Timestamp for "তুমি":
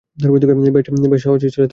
1.65-1.69